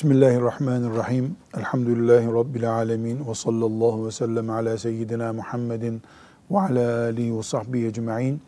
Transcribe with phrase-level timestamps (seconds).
[0.00, 1.36] Bismillahirrahmanirrahim.
[1.56, 3.28] Elhamdülillahi Rabbil alemin.
[3.28, 6.02] Ve sallallahu ve sellem ala seyyidina Muhammedin
[6.50, 8.42] ve ala alihi ve sahbihi ecma'in.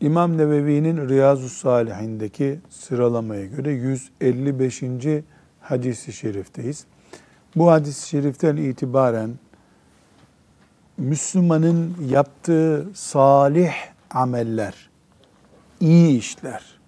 [0.00, 4.82] İmam Nevevi'nin Riyazu Salihindeki sıralamaya göre 155.
[5.60, 6.86] hadisi şerifteyiz.
[7.56, 9.30] Bu hadis-i şeriften itibaren
[10.98, 13.72] Müslümanın yaptığı salih
[14.10, 14.90] ameller,
[15.80, 16.79] iyi işler,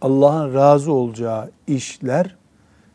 [0.00, 2.36] Allah'ın razı olacağı işler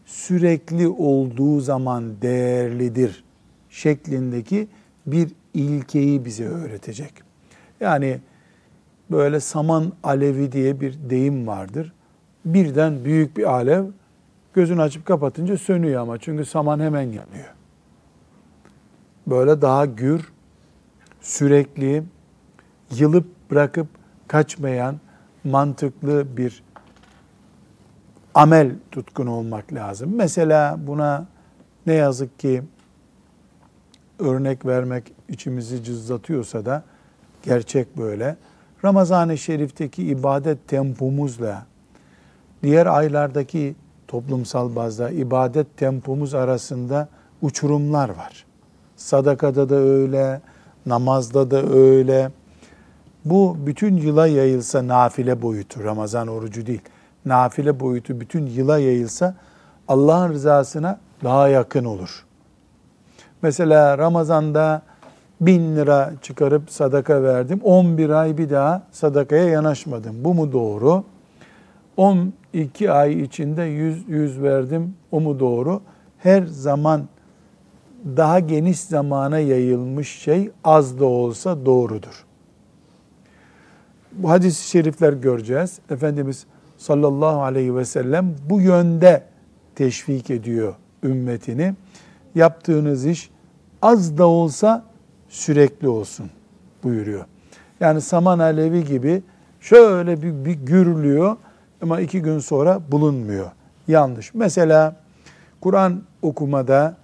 [0.06, 3.24] sürekli olduğu zaman değerlidir
[3.70, 4.68] şeklindeki
[5.06, 7.14] bir ilkeyi bize öğretecek.
[7.80, 8.20] Yani
[9.12, 11.94] böyle saman alevi diye bir deyim vardır.
[12.46, 13.86] Birden büyük bir alev
[14.54, 17.54] gözünü açıp kapatınca sönüyor ama çünkü saman hemen yanıyor.
[19.28, 20.32] Böyle daha gür,
[21.22, 22.04] sürekli
[22.98, 23.88] yılıp bırakıp
[24.28, 25.00] kaçmayan
[25.44, 26.64] mantıklı bir
[28.36, 30.12] amel tutkun olmak lazım.
[30.16, 31.26] Mesela buna
[31.86, 32.64] ne yazık ki
[34.20, 36.84] örnek vermek içimizi cızlatıyorsa da
[37.44, 38.36] gerçek böyle.
[38.84, 41.66] Ramazan-ı Şerif'teki ibadet tempomuzla
[42.64, 43.76] diğer aylardaki
[44.08, 47.10] toplumsal bazda ibadet tempomuz arasında
[47.42, 48.46] uçurumlar var.
[48.96, 50.42] Sadakada da öyle,
[50.86, 52.32] namazda da öyle.
[53.26, 56.82] Bu bütün yıla yayılsa nafile boyutu, Ramazan orucu değil
[57.26, 59.36] nafile boyutu bütün yıla yayılsa
[59.88, 62.26] Allah'ın rızasına daha yakın olur.
[63.42, 64.82] Mesela Ramazan'da
[65.42, 67.60] bin lira çıkarıp sadaka verdim.
[67.64, 70.24] 11 ay bir daha sadakaya yanaşmadım.
[70.24, 71.04] Bu mu doğru?
[71.98, 74.96] 12 ay içinde 100, 100 verdim.
[75.12, 75.82] O mu doğru?
[76.18, 77.08] Her zaman
[78.18, 82.26] daha geniş zamana yayılmış şey az da olsa doğrudur.
[84.12, 85.80] Bu hadis-i şerifler göreceğiz.
[85.90, 86.46] Efendimiz
[86.86, 89.24] sallallahu aleyhi ve sellem bu yönde
[89.76, 90.74] teşvik ediyor
[91.04, 91.74] ümmetini.
[92.36, 93.30] Yaptığınız iş
[93.82, 94.86] az da olsa
[95.30, 96.30] sürekli olsun
[96.84, 97.26] buyuruyor.
[97.80, 99.24] Yani saman alevi gibi
[99.60, 101.38] şöyle bir, bir gürlüyor
[101.82, 103.52] ama iki gün sonra bulunmuyor.
[103.88, 104.34] Yanlış.
[104.34, 104.96] Mesela
[105.62, 106.98] Kur'an okumada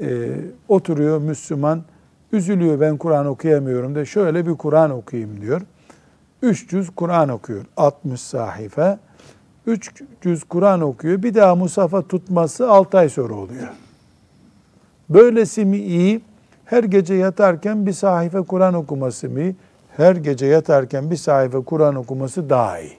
[0.00, 0.36] e,
[0.68, 1.82] oturuyor Müslüman,
[2.32, 5.62] üzülüyor ben Kur'an okuyamıyorum de şöyle bir Kur'an okuyayım diyor.
[6.42, 7.64] Üç cüz Kur'an okuyor.
[7.76, 8.98] 60 sahife
[9.68, 11.22] üç cüz Kur'an okuyor.
[11.22, 13.68] Bir daha musafa tutması 6 ay sonra oluyor.
[15.08, 16.20] Böylesi mi iyi?
[16.64, 19.54] Her gece yatarken bir sahife Kur'an okuması mı?
[19.96, 22.96] Her gece yatarken bir sahife Kur'an okuması daha iyi.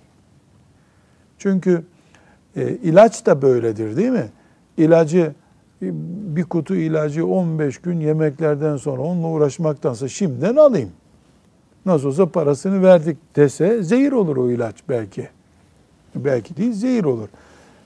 [1.37, 1.83] Çünkü
[2.55, 4.29] e, ilaç da böyledir değil mi?
[4.77, 5.33] İlacı
[5.81, 10.91] bir kutu ilacı 15 gün yemeklerden sonra onunla uğraşmaktansa şimdiden alayım.
[11.85, 15.29] Nasıl olsa parasını verdik dese zehir olur o ilaç belki.
[16.15, 17.27] Belki değil zehir olur.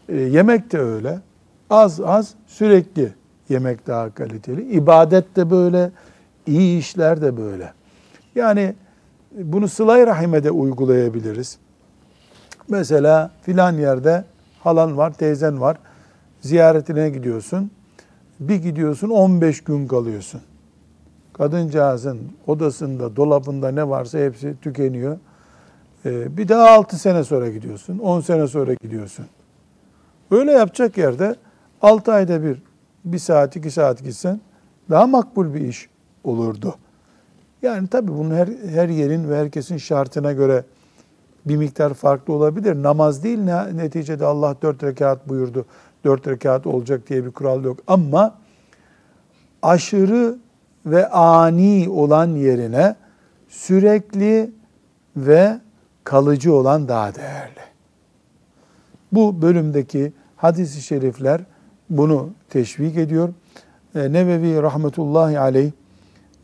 [0.10, 1.20] E, yemek de öyle.
[1.70, 3.14] Az az sürekli
[3.50, 4.72] yemek daha kaliteli.
[4.72, 5.92] İbadet de böyle,
[6.48, 7.74] iyi işler de böyle.
[8.36, 8.76] Yani
[9.32, 11.58] bunu sılay rahime de uygulayabiliriz.
[12.70, 14.24] Mesela filan yerde
[14.60, 15.78] halan var, teyzen var.
[16.42, 17.72] Ziyaretine gidiyorsun.
[18.40, 20.42] Bir gidiyorsun 15 gün kalıyorsun.
[21.34, 25.18] Kadıncağızın odasında, dolabında ne varsa hepsi tükeniyor.
[26.06, 29.26] Ee, bir daha 6 sene sonra gidiyorsun, 10 sene sonra gidiyorsun.
[30.32, 31.36] Öyle yapacak yerde
[31.82, 32.62] 6 ayda bir,
[33.06, 34.42] bir saat, iki saat gitsen
[34.90, 35.90] daha makbul bir iş
[36.24, 36.76] olurdu.
[37.62, 40.64] Yani tabii bunun her, her yerin ve herkesin şartına göre
[41.46, 42.84] bir miktar farklı olabilir.
[42.84, 43.40] Namaz değil
[43.74, 45.66] neticede Allah dört rekat buyurdu.
[46.06, 47.80] Dört rekat olacak diye bir kural yok.
[47.88, 48.36] Ama
[49.62, 50.38] aşırı
[50.86, 52.96] ve ani olan yerine
[53.50, 54.52] sürekli
[55.18, 55.60] ve
[56.04, 57.60] kalıcı olan daha değerli.
[59.12, 61.42] Bu bölümdeki hadis-i şerifler
[61.90, 63.34] bunu teşvik ediyor.
[63.96, 65.72] E, Nevevi rahmetullahi aleyh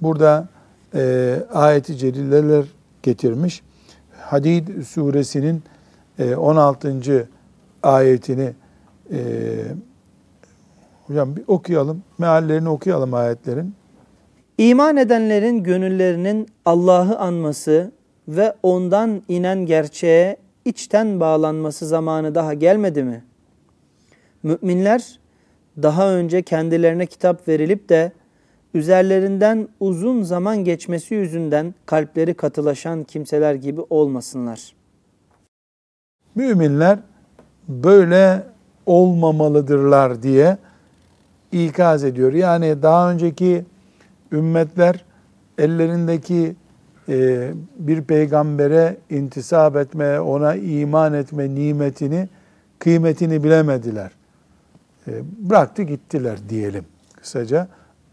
[0.02, 0.48] burada
[0.96, 2.66] e, ayeti celileler
[3.04, 3.62] getirmiş.
[4.20, 5.64] Hadid suresinin
[6.20, 7.28] e, 16.
[7.84, 8.54] ayetini
[9.12, 9.20] e,
[11.08, 12.04] hocam bir okuyalım.
[12.18, 13.74] Meallerini okuyalım ayetlerin.
[14.58, 17.92] İman edenlerin gönüllerinin Allah'ı anması
[18.30, 23.24] ve ondan inen gerçeğe içten bağlanması zamanı daha gelmedi mi?
[24.44, 25.20] Müminler
[25.82, 28.12] daha önce kendilerine kitap verilip de
[28.74, 34.74] üzerlerinden uzun zaman geçmesi yüzünden kalpleri katılaşan kimseler gibi olmasınlar.
[36.36, 37.00] Müminler
[37.68, 38.44] böyle
[38.86, 40.58] olmamalıdırlar diye
[41.52, 42.34] ikaz ediyor.
[42.34, 43.66] Yani daha önceki
[44.32, 45.06] ümmetler
[45.58, 46.56] ellerindeki
[47.80, 52.30] bir peygambere intisap etme, ona iman etme nimetini
[52.80, 54.12] kıymetini bilemediler.
[55.08, 55.12] E,
[55.50, 56.86] bıraktı gittiler diyelim
[57.22, 57.68] kısaca.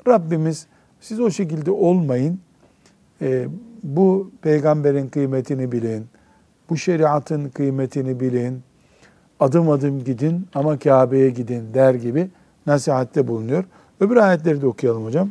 [0.08, 0.66] Rabbimiz
[1.00, 2.40] siz o şekilde olmayın.
[3.22, 3.48] E,
[3.82, 6.06] bu peygamberin kıymetini bilin.
[6.70, 8.62] Bu şeriatın kıymetini bilin.
[9.40, 12.30] Adım adım gidin ama Kabe'ye gidin der gibi
[12.66, 13.64] nasihatte bulunuyor.
[14.00, 15.30] Öbür ayetleri de okuyalım hocam.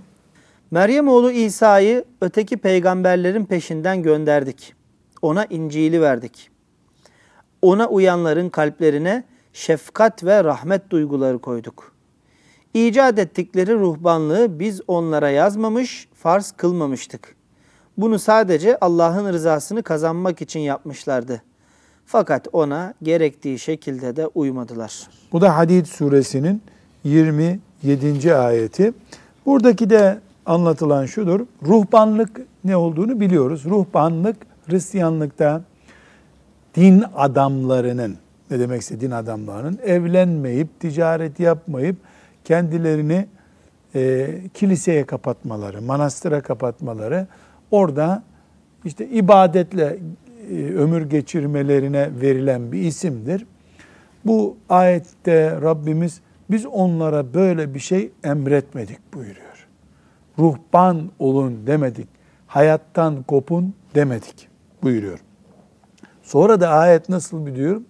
[0.75, 4.73] Meryem oğlu İsa'yı öteki peygamberlerin peşinden gönderdik.
[5.21, 6.49] Ona İncil'i verdik.
[7.61, 9.23] Ona uyanların kalplerine
[9.53, 11.91] şefkat ve rahmet duyguları koyduk.
[12.73, 17.35] İcat ettikleri ruhbanlığı biz onlara yazmamış, farz kılmamıştık.
[17.97, 21.41] Bunu sadece Allah'ın rızasını kazanmak için yapmışlardı.
[22.05, 25.07] Fakat ona gerektiği şekilde de uymadılar.
[25.31, 26.61] Bu da Hadid suresinin
[27.03, 28.35] 27.
[28.35, 28.93] ayeti.
[29.45, 31.45] Buradaki de anlatılan şudur.
[31.63, 33.65] Ruhbanlık ne olduğunu biliyoruz.
[33.65, 34.37] Ruhbanlık
[34.67, 35.61] Hristiyanlıkta
[36.75, 38.17] din adamlarının
[38.51, 41.95] ne demekse din adamlarının evlenmeyip, ticaret yapmayıp
[42.43, 43.27] kendilerini
[43.95, 47.27] e, kiliseye kapatmaları, manastıra kapatmaları,
[47.71, 48.23] orada
[48.85, 49.97] işte ibadetle
[50.51, 53.45] e, ömür geçirmelerine verilen bir isimdir.
[54.25, 59.44] Bu ayette Rabbimiz biz onlara böyle bir şey emretmedik buyuruyor.
[60.39, 62.07] Ruhban olun demedik.
[62.47, 64.47] Hayattan kopun demedik
[64.83, 65.19] buyuruyor.
[66.23, 67.81] Sonra da ayet nasıl biliyor?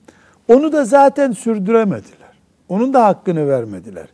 [0.47, 2.29] Onu da zaten sürdüremediler.
[2.69, 4.07] Onun da hakkını vermediler.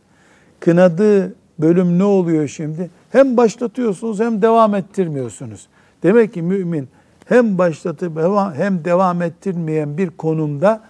[0.60, 2.90] Kınadığı bölüm ne oluyor şimdi?
[3.10, 5.68] Hem başlatıyorsunuz hem devam ettirmiyorsunuz.
[6.02, 6.88] Demek ki mümin
[7.26, 8.18] hem başlatıp
[8.56, 10.80] hem devam ettirmeyen bir konumda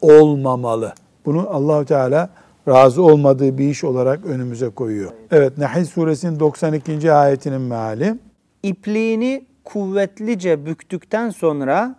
[0.00, 0.92] olmamalı.
[1.26, 2.30] Bunu Allahu Teala
[2.68, 5.10] razı olmadığı bir iş olarak önümüze koyuyor.
[5.30, 7.12] Evet Nahl suresinin 92.
[7.12, 8.14] ayetinin meali.
[8.62, 11.96] İpliğini kuvvetlice büktükten sonra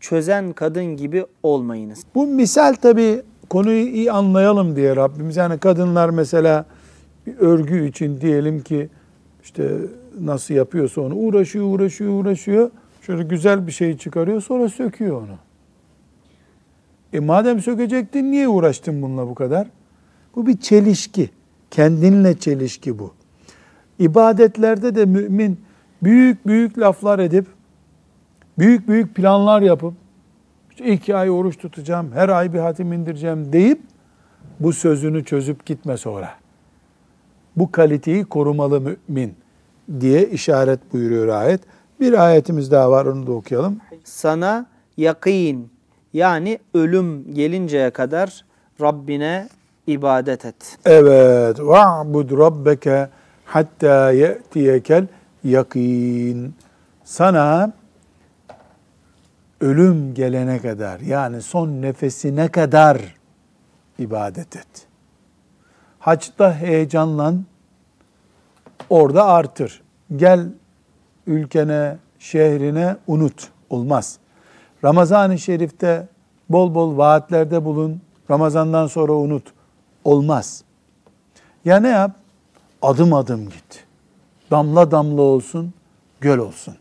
[0.00, 2.02] çözen kadın gibi olmayınız.
[2.14, 5.36] Bu misal tabi konuyu iyi anlayalım diye Rabbimiz.
[5.36, 6.64] Yani kadınlar mesela
[7.26, 8.88] bir örgü için diyelim ki
[9.42, 9.72] işte
[10.20, 12.70] nasıl yapıyorsa onu uğraşıyor, uğraşıyor, uğraşıyor.
[13.02, 15.36] Şöyle güzel bir şey çıkarıyor sonra söküyor onu.
[17.12, 19.66] E madem sökecektin niye uğraştın bununla bu kadar?
[20.36, 21.30] Bu bir çelişki.
[21.70, 23.14] Kendinle çelişki bu.
[23.98, 25.60] İbadetlerde de mümin
[26.02, 27.46] büyük büyük laflar edip,
[28.58, 29.94] büyük büyük planlar yapıp,
[30.70, 33.80] işte iki ay oruç tutacağım, her ay bir hatim indireceğim deyip,
[34.60, 36.30] bu sözünü çözüp gitme sonra.
[37.56, 39.34] Bu kaliteyi korumalı mümin
[40.00, 41.60] diye işaret buyuruyor ayet.
[42.00, 43.78] Bir ayetimiz daha var onu da okuyalım.
[44.04, 45.70] Sana yakin
[46.12, 48.44] yani ölüm gelinceye kadar
[48.80, 49.48] Rabbine
[49.86, 50.78] ibadet et.
[50.84, 51.60] Evet.
[51.60, 53.08] Va'bud rabbeke
[53.44, 55.06] hatta ye'tiyekel
[55.44, 56.54] yakin.
[57.04, 57.72] Sana
[59.60, 62.98] ölüm gelene kadar yani son nefesine kadar
[63.98, 64.86] ibadet et.
[65.98, 67.44] Haçta heyecanlan,
[68.90, 69.82] orada artır.
[70.16, 70.48] Gel
[71.26, 73.48] ülkene, şehrine unut.
[73.70, 74.18] Olmaz.
[74.84, 76.08] Ramazan-ı Şerif'te
[76.48, 78.00] bol bol vaatlerde bulun.
[78.30, 79.52] Ramazandan sonra unut.
[80.04, 80.64] Olmaz.
[81.64, 82.16] Ya ne yap?
[82.82, 83.84] Adım adım git.
[84.50, 85.72] Damla damla olsun,
[86.20, 86.74] göl olsun.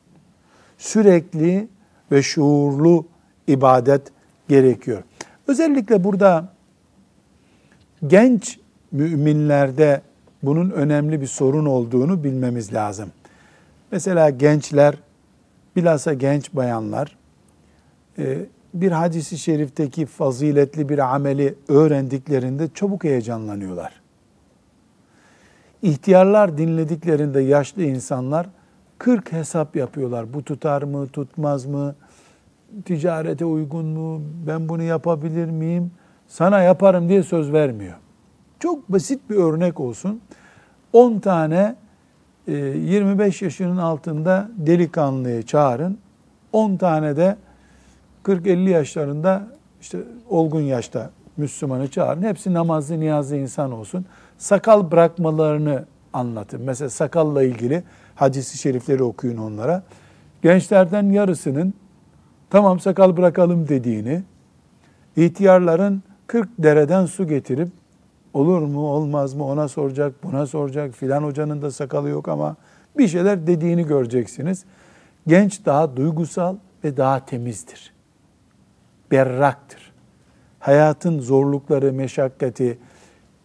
[0.78, 1.68] Sürekli
[2.12, 3.06] ve şuurlu
[3.48, 4.12] ibadet
[4.50, 5.04] gerekiyor.
[5.48, 6.48] Özellikle burada
[8.08, 8.60] genç
[8.92, 10.02] müminlerde
[10.44, 13.12] bunun önemli bir sorun olduğunu bilmemiz lazım.
[13.92, 14.96] Mesela gençler,
[15.76, 17.18] bilhassa genç bayanlar
[18.18, 18.38] e,
[18.74, 24.02] bir hadisi şerifteki faziletli bir ameli öğrendiklerinde çabuk heyecanlanıyorlar.
[25.82, 28.48] İhtiyarlar dinlediklerinde yaşlı insanlar
[28.98, 30.34] 40 hesap yapıyorlar.
[30.34, 31.96] Bu tutar mı, tutmaz mı?
[32.86, 34.22] Ticarete uygun mu?
[34.48, 35.92] Ben bunu yapabilir miyim?
[36.28, 37.96] Sana yaparım diye söz vermiyor.
[38.60, 40.22] Çok basit bir örnek olsun.
[40.94, 41.76] 10 tane
[42.48, 45.98] 25 e, yaşının altında delikanlıyı çağırın.
[46.54, 47.36] 10 tane de
[48.24, 49.48] 40-50 yaşlarında
[49.82, 50.00] işte
[50.30, 52.24] olgun yaşta Müslümanı çağırın.
[52.24, 54.06] Hepsi namazlı, niyazlı insan olsun.
[54.38, 56.62] Sakal bırakmalarını anlatın.
[56.62, 57.84] Mesela sakalla ilgili
[58.16, 59.84] hadisi şerifleri okuyun onlara.
[60.42, 61.74] Gençlerden yarısının
[62.50, 64.24] tamam sakal bırakalım dediğini,
[65.18, 67.70] ihtiyarların 40 dereden su getirip
[68.34, 72.56] olur mu olmaz mı ona soracak buna soracak filan hocanın da sakalı yok ama
[72.98, 74.66] bir şeyler dediğini göreceksiniz.
[75.28, 77.94] Genç daha duygusal ve daha temizdir.
[79.12, 79.92] Berraktır.
[80.60, 82.78] Hayatın zorlukları, meşakkati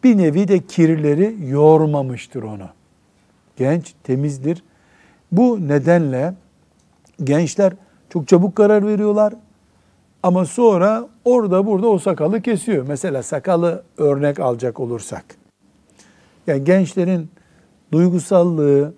[0.04, 2.68] bir nevi de kirleri yormamıştır onu.
[3.56, 4.62] Genç temizdir.
[5.32, 6.34] Bu nedenle
[7.24, 7.72] gençler
[8.10, 9.34] çok çabuk karar veriyorlar
[10.22, 12.86] Ama sonra orada burada o sakalı kesiyor.
[12.88, 15.24] Mesela sakalı örnek alacak olursak.
[16.46, 17.30] Yani gençlerin
[17.92, 18.94] duygusallığı,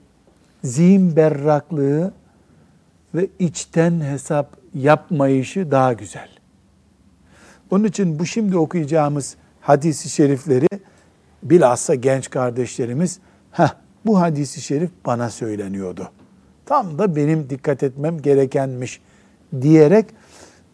[0.65, 2.13] zihin berraklığı
[3.15, 6.38] ve içten hesap yapmayışı daha güzel.
[7.71, 10.69] Onun için bu şimdi okuyacağımız hadisi şerifleri
[11.43, 13.19] bilhassa genç kardeşlerimiz
[13.53, 13.75] Heh,
[14.07, 16.09] bu hadisi şerif bana söyleniyordu.
[16.67, 19.01] Tam da benim dikkat etmem gerekenmiş
[19.61, 20.07] diyerek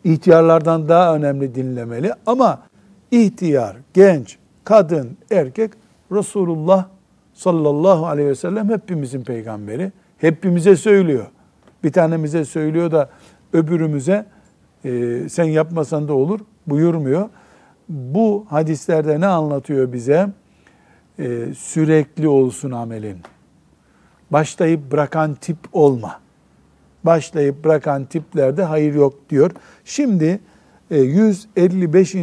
[0.04, 2.12] ihtiyarlardan daha önemli dinlemeli.
[2.26, 2.62] Ama
[3.10, 5.70] ihtiyar, genç, kadın, erkek
[6.12, 6.86] Resulullah
[7.34, 9.92] sallallahu aleyhi ve sellem hepimizin peygamberi.
[10.18, 11.26] Hepimize söylüyor.
[11.84, 13.10] Bir tanemize söylüyor da
[13.52, 14.26] öbürümüze
[14.84, 17.28] e, sen yapmasan da olur buyurmuyor.
[17.88, 20.28] Bu hadislerde ne anlatıyor bize?
[21.18, 23.18] E, sürekli olsun amelin.
[24.30, 26.20] Başlayıp bırakan tip olma.
[27.04, 29.50] Başlayıp bırakan tiplerde hayır yok diyor.
[29.84, 30.40] Şimdi
[30.90, 32.14] e, 155.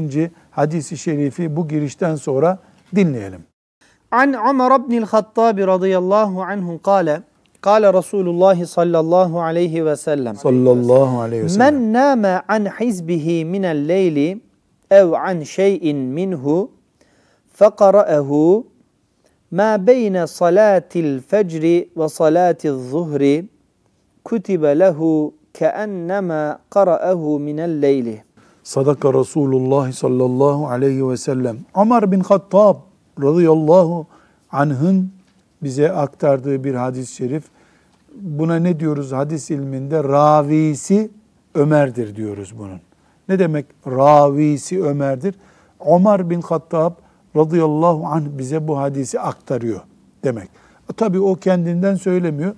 [0.52, 2.60] hadisi şerifi bu girişten sonra
[2.96, 3.42] dinleyelim.
[4.12, 7.22] An Ömer ibn el-Hattab radıyallahu anhu kâle
[7.62, 11.74] Kâle Resulullah sallallahu aleyhi ve sellem Sallallahu aleyhi ve sellem.
[11.74, 14.42] Men nâme an hizbihi minel leyli
[14.92, 16.72] ev an şeyin minhu
[17.54, 18.66] feqara'ehu
[19.52, 23.50] ma beyne salatil fecri ve salatil zuhri
[24.26, 28.24] kutibe lehu keennema qara'ehu minel leyli.
[28.64, 31.58] Sadaka Resulullah sallallahu aleyhi ve sellem.
[31.82, 32.76] Ömer bin Hattab
[33.22, 34.06] radıyallahu
[34.52, 35.21] anh'ın
[35.64, 37.44] bize aktardığı bir hadis-i şerif.
[38.16, 40.04] Buna ne diyoruz hadis ilminde?
[40.04, 41.12] Ravisi
[41.56, 42.80] Ömer'dir diyoruz bunun.
[43.30, 45.36] Ne demek ravisi Ömer'dir?
[45.86, 46.94] Ömer bin Hattab
[47.36, 49.80] radıyallahu anh bize bu hadisi aktarıyor
[50.24, 50.50] demek.
[50.98, 52.56] Tabi o kendinden söylemiyor.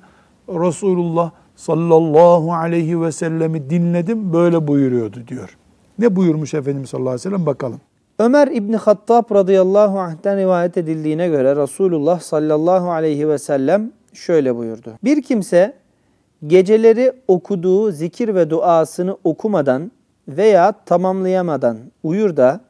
[0.50, 5.58] Resulullah sallallahu aleyhi ve sellemi dinledim böyle buyuruyordu diyor.
[6.00, 7.82] Ne buyurmuş Efendimiz sallallahu aleyhi ve sellem bakalım.
[8.20, 14.93] Ömer İbni Hattab radıyallahu anh'ten rivayet edildiğine göre Resulullah sallallahu aleyhi ve sellem şöyle buyurdu.
[15.03, 15.74] Bir kimse
[16.48, 19.91] geceleri okuduğu zikir ve duasını okumadan
[20.27, 22.62] veya tamamlayamadan uyur da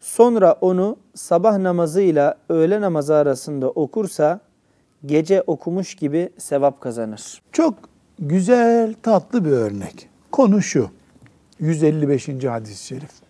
[0.00, 4.40] sonra onu sabah namazıyla öğle namazı arasında okursa
[5.06, 7.42] gece okumuş gibi sevap kazanır.
[7.52, 7.74] Çok
[8.18, 10.08] güzel, tatlı bir örnek.
[10.32, 10.90] Konu şu.
[11.58, 12.28] 155.
[12.28, 13.29] hadis-i şerif.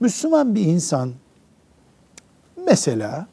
[0.00, 1.12] Müslüman bir insan
[2.66, 3.26] mesela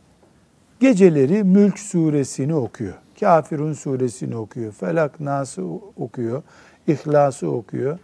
[0.79, 2.93] geceleri Mülk suresini okuyor.
[3.19, 4.71] Kafirun suresini okuyor.
[4.71, 5.63] Felak Nas'ı
[5.97, 6.43] okuyor.
[6.87, 7.99] İhlas'ı okuyor.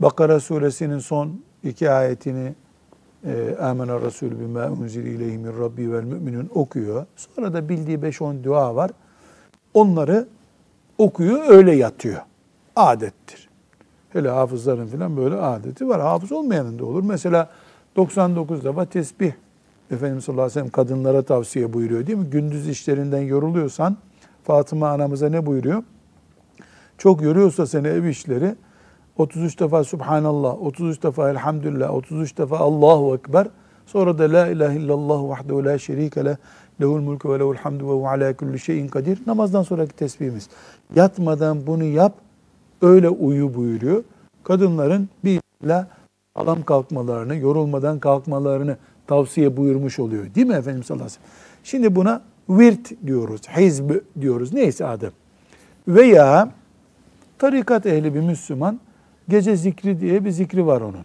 [0.00, 2.54] Bakara suresinin son iki ayetini
[3.60, 7.06] Âmena Resul bima unzile ileyhi min rabbi vel müminun okuyor.
[7.16, 8.90] Sonra da bildiği 5-10 dua var.
[9.74, 10.28] Onları
[10.98, 12.20] okuyor, öyle yatıyor.
[12.76, 13.48] Adettir.
[14.10, 16.00] Hele hafızların falan böyle adeti var.
[16.00, 17.02] Hafız olmayanın da olur.
[17.02, 17.50] Mesela
[17.96, 19.32] 99 defa tesbih.
[19.90, 22.30] Efendimiz sallallahu aleyhi ve sellem kadınlara tavsiye buyuruyor değil mi?
[22.30, 23.96] Gündüz işlerinden yoruluyorsan
[24.44, 25.82] Fatıma anamıza ne buyuruyor?
[26.98, 28.54] Çok yoruyorsa seni ev işleri
[29.18, 33.46] 33 defa Subhanallah, 33 defa Elhamdülillah, 33 defa Allahu Ekber.
[33.86, 36.36] Sonra da La ilahe illallah vahdehu la şerike leh,
[36.80, 39.18] lehul mulku ve lehul hamdu ve hu ala kulli şeyin kadir.
[39.26, 40.48] Namazdan sonraki tesbihimiz.
[40.94, 42.14] Yatmadan bunu yap,
[42.82, 44.04] öyle uyu buyuruyor.
[44.44, 45.40] Kadınların bir
[46.36, 48.76] alam kalkmalarını, yorulmadan kalkmalarını
[49.06, 50.34] tavsiye buyurmuş oluyor.
[50.34, 51.62] Değil mi Efendimiz sallallahu aleyhi ve sellem?
[51.64, 53.90] Şimdi buna virt diyoruz, hizb
[54.20, 54.52] diyoruz.
[54.52, 55.12] Neyse adı.
[55.88, 56.50] Veya
[57.38, 58.80] tarikat ehli bir Müslüman
[59.28, 61.04] gece zikri diye bir zikri var onun.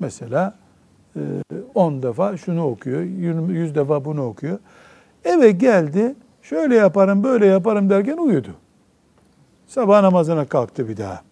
[0.00, 0.54] Mesela
[1.74, 4.58] 10 defa şunu okuyor, 100 defa bunu okuyor.
[5.24, 8.54] Eve geldi, şöyle yaparım, böyle yaparım derken uyudu.
[9.66, 11.22] Sabah namazına kalktı bir daha.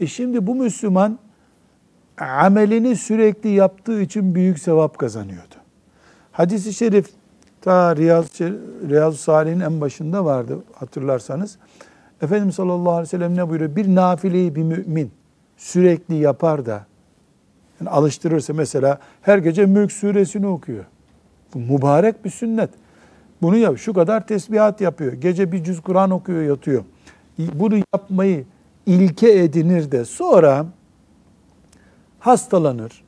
[0.00, 1.18] E şimdi bu Müslüman
[2.20, 5.54] amelini sürekli yaptığı için büyük sevap kazanıyordu.
[6.32, 7.06] Hadis-i şerif
[7.60, 8.40] ta Riyaz,
[8.88, 11.58] Riyaz Salih'in en başında vardı hatırlarsanız.
[12.22, 13.76] Efendimiz sallallahu aleyhi ve sellem ne buyuruyor?
[13.76, 15.10] Bir nafileyi bir mümin
[15.56, 16.86] sürekli yapar da
[17.80, 20.84] yani alıştırırsa mesela her gece Mülk suresini okuyor.
[21.54, 22.70] Bu mübarek bir sünnet.
[23.42, 23.78] Bunu yap.
[23.78, 25.12] Şu kadar tesbihat yapıyor.
[25.12, 26.84] Gece bir cüz Kur'an okuyor, yatıyor.
[27.38, 28.44] Bunu yapmayı
[28.86, 30.66] ilke edinir de sonra
[32.20, 33.04] hastalanır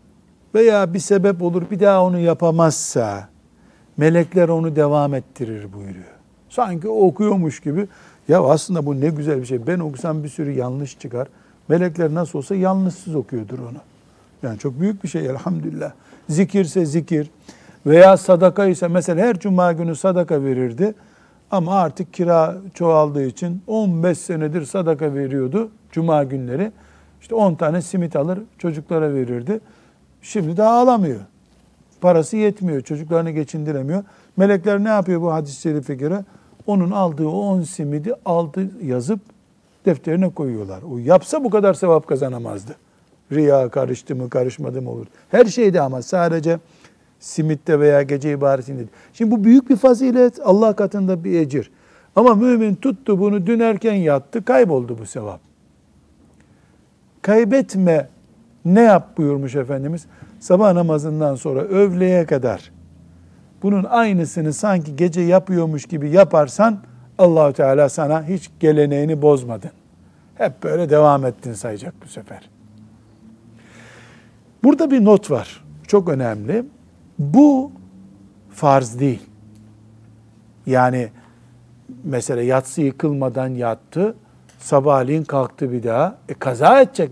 [0.55, 3.29] veya bir sebep olur bir daha onu yapamazsa
[3.97, 6.13] melekler onu devam ettirir buyuruyor.
[6.49, 7.89] Sanki okuyormuş gibi
[8.29, 9.67] ya aslında bu ne güzel bir şey.
[9.67, 11.29] Ben okusam bir sürü yanlış çıkar.
[11.69, 13.79] Melekler nasıl olsa yanlışsız okuyordur onu.
[14.43, 15.93] Yani çok büyük bir şey elhamdülillah.
[16.29, 17.31] Zikirse zikir
[17.87, 20.95] veya sadaka ise mesela her cuma günü sadaka verirdi.
[21.51, 26.73] Ama artık kira çoğaldığı için 15 senedir sadaka veriyordu cuma günleri.
[27.23, 29.61] İşte 10 tane simit alır çocuklara verirdi.
[30.23, 31.21] Şimdi daha alamıyor.
[32.01, 32.81] Parası yetmiyor.
[32.81, 34.05] Çocuklarını geçindiremiyor.
[34.37, 36.25] Melekler ne yapıyor bu hadis-i şerife göre?
[36.67, 39.21] Onun aldığı o 10 simidi aldı yazıp
[39.87, 40.83] defterine koyuyorlar.
[40.83, 42.77] O yapsa bu kadar sevap kazanamazdı.
[43.33, 45.07] Riya karıştı mı karışmadı mı olur.
[45.31, 46.59] Her şeyde ama sadece
[47.21, 48.79] simitte veya gece ibadetinde.
[48.79, 48.89] değil.
[49.13, 50.41] Şimdi bu büyük bir fazilet.
[50.45, 51.71] Allah katında bir ecir.
[52.17, 54.45] Ama mümin tuttu bunu dünerken yattı.
[54.45, 55.52] Kayboldu bu sevap.
[57.23, 58.09] Kaybetme
[58.65, 60.07] ne yap buyurmuş Efendimiz.
[60.41, 62.73] Sabah namazından sonra öğleye kadar
[63.63, 66.79] bunun aynısını sanki gece yapıyormuş gibi yaparsan
[67.19, 69.71] Allahu Teala sana hiç geleneğini bozmadın.
[70.35, 72.51] Hep böyle devam ettin sayacak bu sefer.
[74.65, 75.65] Burada bir not var.
[75.87, 76.65] Çok önemli.
[77.19, 77.73] Bu
[78.51, 79.23] farz değil.
[80.67, 81.09] Yani
[82.05, 84.15] mesela yatsı yıkılmadan yattı,
[84.63, 86.17] sabahleyin kalktı bir daha.
[86.29, 87.11] E kaza edecek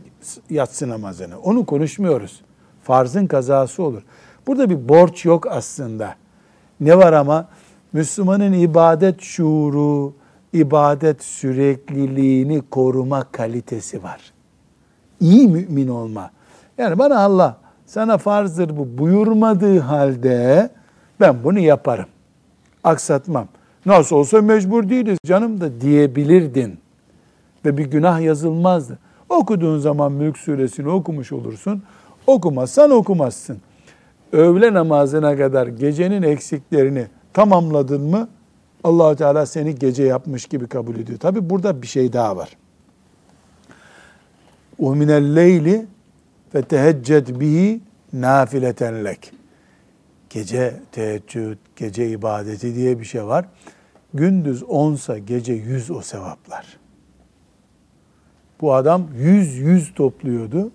[0.51, 1.41] yatsı namazını.
[1.41, 2.41] Onu konuşmuyoruz.
[2.83, 4.03] Farzın kazası olur.
[4.47, 6.15] Burada bir borç yok aslında.
[6.81, 7.49] Ne var ama?
[7.93, 10.13] Müslümanın ibadet şuuru,
[10.53, 14.33] ibadet sürekliliğini koruma kalitesi var.
[15.21, 16.31] İyi mümin olma.
[16.79, 20.71] Yani bana Allah sana farzdır bu buyurmadığı halde
[21.21, 22.07] ben bunu yaparım.
[22.85, 23.49] Aksatmam.
[23.87, 26.79] Nasıl olsa mecbur değiliz canım da diyebilirdin
[27.66, 29.00] Ve bir günah yazılmazdı.
[29.30, 31.84] Okuduğun zaman Mülk suresini okumuş olursun.
[32.28, 33.58] Okumazsan okumazsın.
[34.32, 38.30] Öğle namazına kadar gecenin eksiklerini tamamladın mı
[38.84, 41.20] allah Teala seni gece yapmış gibi kabul ediyor.
[41.20, 42.50] Tabi burada bir şey daha var.
[44.80, 45.86] وَمِنَ اللَّيْلِ
[46.54, 47.82] فَتَهَجَّدْ bihi
[48.14, 49.32] nafileten lek.
[50.30, 53.46] Gece teheccüd, gece ibadeti diye bir şey var.
[54.14, 56.78] Gündüz onsa gece yüz o sevaplar.
[58.61, 60.71] Bu adam yüz yüz topluyordu.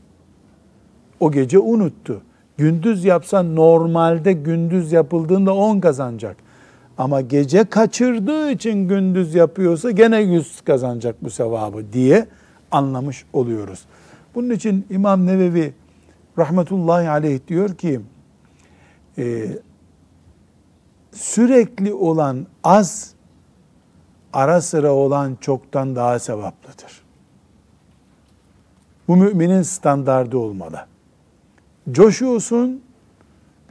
[1.20, 2.22] O gece unuttu.
[2.58, 6.38] Gündüz yapsan normalde gündüz yapıldığında on kazanacak.
[6.98, 12.28] Ama gece kaçırdığı için gündüz yapıyorsa gene yüz kazanacak bu sevabı diye
[12.72, 13.86] anlamış oluyoruz.
[14.36, 15.74] Bunun için İmam Nevevi
[16.38, 18.02] rahmetullahi aleyh diyor ki
[19.18, 19.48] e,
[21.12, 23.14] sürekli olan az
[24.34, 27.05] ara sıra olan çoktan daha sevaplıdır.
[29.08, 30.86] Bu müminin standardı olmalı.
[31.92, 32.82] Coşuyorsun,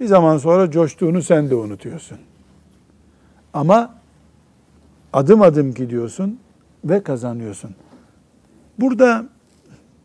[0.00, 2.18] bir zaman sonra coştuğunu sen de unutuyorsun.
[3.52, 3.94] Ama
[5.12, 6.38] adım adım gidiyorsun
[6.84, 7.74] ve kazanıyorsun.
[8.80, 9.26] Burada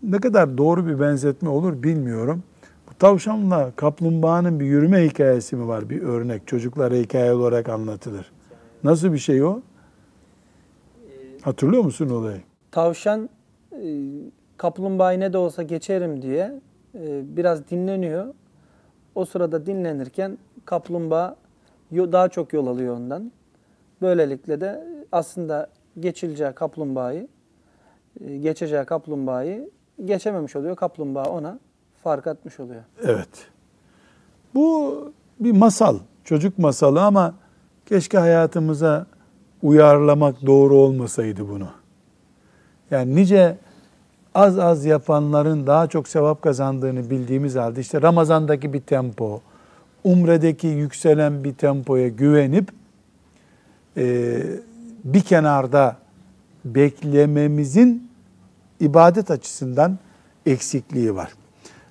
[0.03, 2.43] ne kadar doğru bir benzetme olur bilmiyorum.
[2.89, 5.89] Bu tavşanla kaplumbağanın bir yürüme hikayesi mi var?
[5.89, 8.31] Bir örnek çocuklara hikaye olarak anlatılır.
[8.83, 9.61] Nasıl bir şey o?
[11.41, 12.41] Hatırlıyor musun olayı?
[12.71, 13.29] Tavşan
[14.59, 16.61] kaplumbağayı ne de olsa geçerim diye
[16.95, 18.33] e, biraz dinleniyor.
[19.15, 21.35] O sırada dinlenirken kaplumbağa
[21.91, 23.31] daha çok yol alıyor ondan.
[24.01, 25.69] Böylelikle de aslında
[25.99, 27.27] geçileceği kaplumbağayı,
[28.25, 29.69] e, geçeceği kaplumbağayı
[30.05, 30.75] geçememiş oluyor.
[30.75, 31.59] Kaplumbağa ona
[32.03, 32.81] fark atmış oluyor.
[33.03, 33.47] Evet.
[34.55, 34.95] Bu
[35.39, 37.33] bir masal, çocuk masalı ama
[37.85, 39.05] keşke hayatımıza
[39.63, 41.67] uyarlamak doğru olmasaydı bunu.
[42.91, 43.57] Yani nice
[44.35, 49.41] az az yapanların daha çok sevap kazandığını bildiğimiz halde işte Ramazan'daki bir tempo,
[50.03, 52.71] umredeki yükselen bir tempoya güvenip
[53.97, 54.37] e,
[55.03, 55.97] bir kenarda
[56.65, 58.09] beklememizin
[58.79, 59.97] ibadet açısından
[60.45, 61.31] eksikliği var.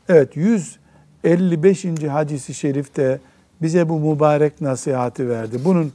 [0.09, 1.85] Evet 155.
[2.09, 3.21] hadisi şerifte
[3.63, 5.61] bize bu mübarek nasihati verdi.
[5.65, 5.93] Bunun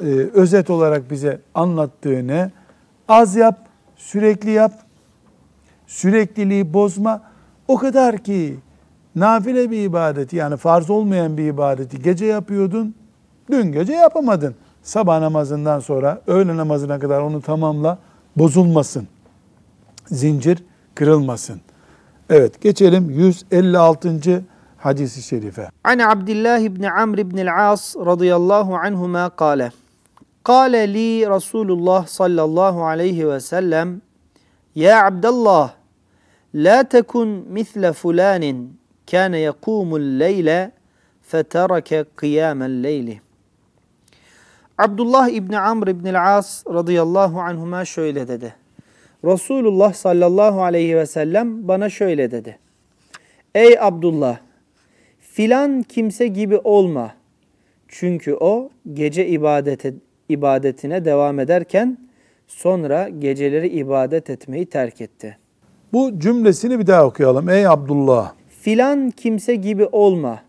[0.00, 2.50] e, özet olarak bize anlattığı ne?
[3.08, 3.58] Az yap,
[3.96, 4.72] sürekli yap,
[5.92, 7.22] sürekliliği bozma.
[7.68, 8.58] O kadar ki
[9.14, 12.94] nafile bir ibadeti yani farz olmayan bir ibadeti gece yapıyordun,
[13.50, 14.54] dün gece yapamadın.
[14.82, 17.98] Sabah namazından sonra öğle namazına kadar onu tamamla,
[18.36, 19.08] bozulmasın.
[20.06, 21.60] Zincir kırılmasın.
[22.30, 24.44] Evet geçelim 156.
[24.78, 25.68] hadisi şerife.
[25.84, 29.72] An Abdullah ibn Amr ibn al-As radıyallahu anhuma kâle.
[30.44, 34.00] Kâle li Resulullah sallallahu aleyhi ve sellem
[34.74, 35.81] Ya Abdullah
[36.54, 38.78] la tekun misle fulanin
[39.10, 40.72] kâne yekûmul leyle
[41.22, 43.20] fetereke kıyâmel leyli.
[44.78, 48.54] Abdullah İbni Amr İbni As radıyallahu anhuma şöyle dedi.
[49.24, 52.58] Resulullah sallallahu aleyhi ve sellem bana şöyle dedi.
[53.54, 54.38] Ey Abdullah
[55.20, 57.14] filan kimse gibi olma.
[57.88, 59.94] Çünkü o gece ibadete,
[60.28, 61.98] ibadetine devam ederken
[62.48, 65.38] sonra geceleri ibadet etmeyi terk etti.
[65.92, 67.48] Bu cümlesini bir daha okuyalım.
[67.48, 68.32] Ey Abdullah.
[68.60, 70.42] Filan kimse gibi olma.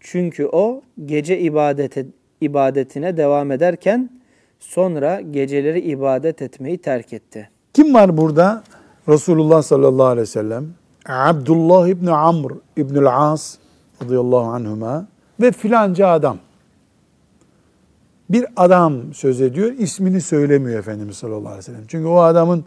[0.00, 2.06] Çünkü o gece ibadete,
[2.40, 4.10] ibadetine devam ederken
[4.60, 7.50] sonra geceleri ibadet etmeyi terk etti.
[7.74, 8.62] Kim var burada?
[9.08, 10.66] Resulullah sallallahu aleyhi ve sellem,
[11.08, 13.58] Abdullah İbni Amr İbnül As
[14.04, 15.06] radıyallahu anhuma
[15.40, 16.38] ve filanca adam.
[18.30, 21.84] Bir adam söz ediyor, ismini söylemiyor Efendimiz sallallahu aleyhi ve sellem.
[21.88, 22.64] Çünkü o adamın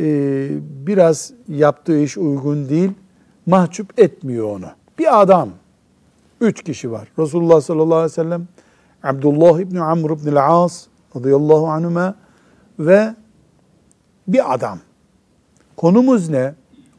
[0.00, 0.48] e,
[0.86, 2.90] biraz yaptığı iş uygun değil,
[3.46, 4.70] mahcup etmiyor onu.
[4.98, 5.50] Bir adam,
[6.40, 7.08] üç kişi var.
[7.18, 8.48] Resulullah sallallahu aleyhi ve sellem,
[9.02, 12.14] Abdullah İbni Amr İbnül As radıyallahu anhuma
[12.78, 13.14] ve
[14.28, 14.78] bir adam.
[15.76, 16.54] Konumuz ne?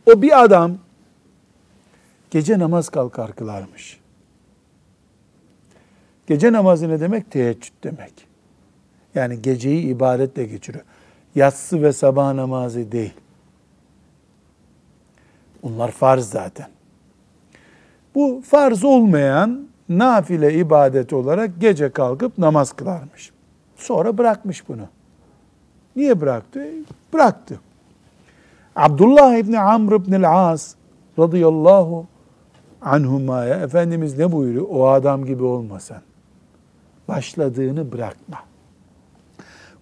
[0.05, 0.77] O bir adam
[2.31, 3.99] gece namaz kalkar kılarmış.
[6.27, 7.31] Gece namazı ne demek?
[7.31, 8.27] Teheccüd demek.
[9.15, 10.83] Yani geceyi ibadetle geçiriyor.
[11.35, 13.13] Yatsı ve sabah namazı değil.
[15.63, 16.67] Bunlar farz zaten.
[18.15, 23.31] Bu farz olmayan nafile ibadet olarak gece kalkıp namaz kılarmış.
[23.75, 24.87] Sonra bırakmış bunu.
[25.95, 26.65] Niye bıraktı?
[27.13, 27.59] Bıraktı.
[28.75, 30.75] Abdullah İbni Amr İbni As
[31.19, 32.07] radıyallahu
[32.81, 34.65] anhumaya Efendimiz ne buyuruyor?
[34.69, 36.01] O adam gibi olmasan.
[37.07, 38.37] Başladığını bırakma.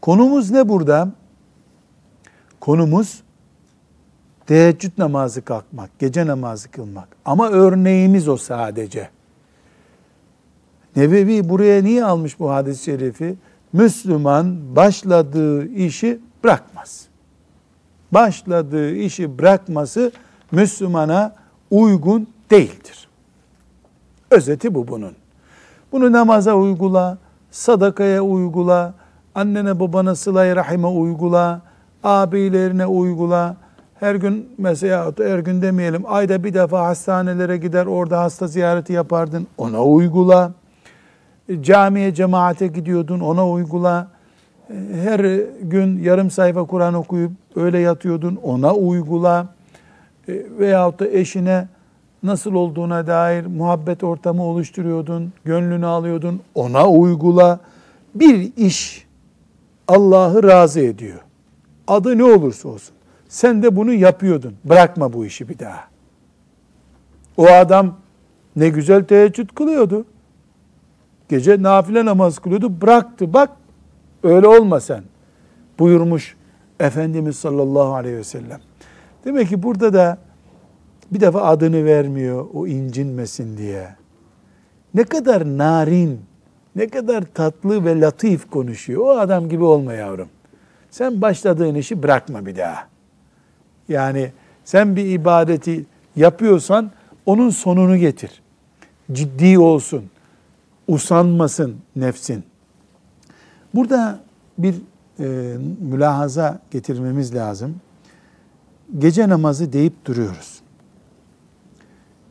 [0.01, 1.09] Konumuz ne burada?
[2.67, 3.23] Konumuz
[4.45, 7.07] teheccüd namazı kalkmak, gece namazı kılmak.
[7.25, 9.09] Ama örneğimiz o sadece.
[10.95, 13.35] Nebevi buraya niye almış bu hadis-i şerifi?
[13.73, 17.07] Müslüman başladığı işi bırakmaz.
[18.11, 20.11] Başladığı işi bırakması
[20.51, 21.35] Müslümana
[21.71, 23.07] uygun değildir.
[24.31, 25.13] Özeti bu bunun.
[25.91, 27.17] Bunu namaza uygula,
[27.51, 28.93] sadakaya uygula,
[29.35, 31.66] annene babana sıla rahime uygula,
[32.03, 33.55] abilerine uygula.
[33.99, 39.47] Her gün mesela her gün demeyelim ayda bir defa hastanelere gider orada hasta ziyareti yapardın
[39.57, 40.51] ona uygula.
[41.61, 44.07] Camiye cemaate gidiyordun ona uygula.
[44.93, 45.19] Her
[45.61, 49.47] gün yarım sayfa Kur'an okuyup öyle yatıyordun ona uygula.
[50.59, 51.67] Veyahut da eşine
[52.23, 57.59] nasıl olduğuna dair muhabbet ortamı oluşturuyordun, gönlünü alıyordun, ona uygula.
[58.15, 59.07] Bir iş
[59.87, 61.19] Allah'ı razı ediyor.
[61.87, 62.95] Adı ne olursa olsun.
[63.29, 64.55] Sen de bunu yapıyordun.
[64.65, 65.87] Bırakma bu işi bir daha.
[67.37, 67.97] O adam
[68.55, 70.05] ne güzel teheccüd kılıyordu.
[71.29, 72.81] Gece nafile namaz kılıyordu.
[72.81, 73.33] Bıraktı.
[73.33, 73.49] Bak
[74.23, 75.03] öyle olma sen.
[75.79, 76.37] Buyurmuş
[76.79, 78.59] Efendimiz sallallahu aleyhi ve sellem.
[79.25, 80.17] Demek ki burada da
[81.11, 83.95] bir defa adını vermiyor o incinmesin diye.
[84.93, 86.21] Ne kadar narin,
[86.75, 89.01] ne kadar tatlı ve latif konuşuyor.
[89.01, 90.27] O adam gibi olma yavrum.
[90.97, 92.87] Sen başladığın işi bırakma bir daha.
[93.89, 94.31] Yani
[94.65, 96.91] sen bir ibadeti yapıyorsan
[97.25, 98.41] onun sonunu getir.
[99.11, 100.03] Ciddi olsun.
[100.87, 102.43] Usanmasın nefsin.
[103.73, 104.19] Burada
[104.57, 104.75] bir
[105.19, 107.75] e, mülahaza getirmemiz lazım.
[108.97, 110.59] Gece namazı deyip duruyoruz.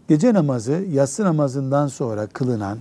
[0.09, 2.79] Gece namazı yatsı namazından sonra kılınan,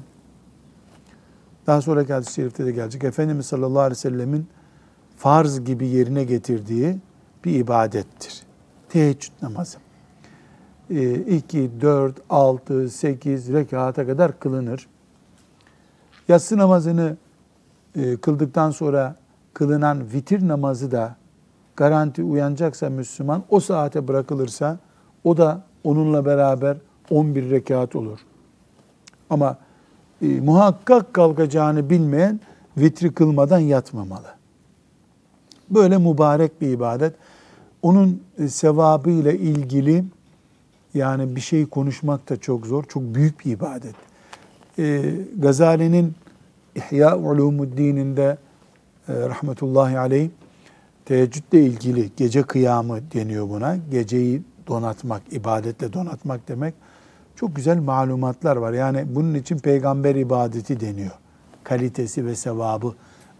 [1.67, 4.47] daha sonraki hadis-i şerifte de gelecek, Efendimiz sallallahu aleyhi ve sellemin
[5.17, 6.97] farz gibi yerine getirdiği
[7.45, 8.43] bir ibadettir.
[8.89, 9.77] Teheccüd namazı.
[10.89, 14.87] 2, 4, 6, 8 rekata kadar kılınır.
[16.27, 17.17] Yatsı namazını
[17.95, 19.15] e, kıldıktan sonra
[19.53, 21.15] kılınan vitir namazı da
[21.75, 24.77] garanti uyanacaksa Müslüman o saate bırakılırsa
[25.23, 26.77] o da onunla beraber
[27.09, 28.19] 11 rekat olur.
[29.29, 29.57] Ama
[30.21, 32.39] e, muhakkak kalkacağını bilmeyen
[32.77, 34.27] vitri kılmadan yatmamalı.
[35.69, 37.13] Böyle mübarek bir ibadet.
[37.81, 40.03] Onun e, sevabı ile ilgili
[40.93, 42.83] yani bir şey konuşmak da çok zor.
[42.83, 43.95] Çok büyük bir ibadet.
[44.79, 46.15] E, Gazali'nin
[46.75, 48.37] İhya Ulumuddin'inde
[49.07, 50.29] e, rahmetullahi aleyh
[51.05, 53.77] teheccüdle ilgili gece kıyamı deniyor buna.
[53.91, 56.73] Geceyi donatmak, ibadetle donatmak demek.
[57.35, 58.73] Çok güzel malumatlar var.
[58.73, 61.11] Yani bunun için peygamber ibadeti deniyor.
[61.63, 62.93] Kalitesi ve sevabı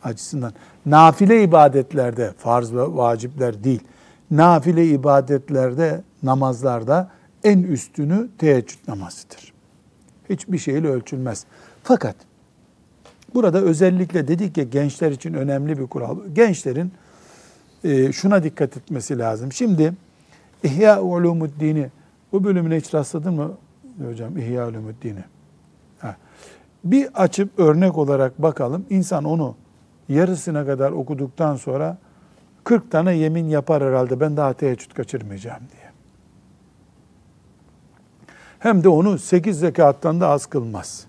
[0.06, 0.54] açısından.
[0.86, 3.82] Nafile ibadetlerde, farz ve vacipler değil,
[4.32, 7.12] nafile ibadetlerde, namazlarda
[7.44, 9.54] en üstünü teheccüd namazıdır.
[10.30, 11.46] Hiçbir şeyle ölçülmez.
[11.84, 12.16] Fakat
[13.34, 16.18] burada özellikle dedik ya gençler için önemli bir kural.
[16.34, 16.92] Gençlerin
[17.84, 19.52] e, şuna dikkat etmesi lazım.
[19.52, 19.94] Şimdi
[20.64, 21.90] İhya Ulumuddin'i
[22.32, 23.52] bu bölümüne hiç rastladın mı
[24.08, 25.24] hocam İhya Ulumuddin'i?
[26.84, 28.86] Bir açıp örnek olarak bakalım.
[28.90, 29.56] İnsan onu
[30.09, 31.99] yarısına kadar okuduktan sonra
[32.65, 35.91] 40 tane yemin yapar herhalde ben daha teheccüd kaçırmayacağım diye.
[38.59, 41.07] Hem de onu 8 zekattan da az kılmaz.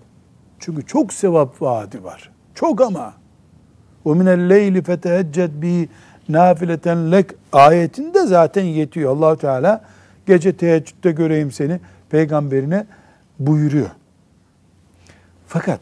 [0.58, 2.30] Çünkü çok sevap vaadi var.
[2.54, 3.14] Çok ama.
[4.04, 5.88] وَمِنَ اللَّيْلِ فَتَهَجَّدْ بِهِ
[6.28, 9.16] nafileten lek ayetinde zaten yetiyor.
[9.16, 9.84] allah Teala
[10.26, 12.86] gece teheccüde göreyim seni peygamberine
[13.38, 13.90] buyuruyor.
[15.46, 15.80] Fakat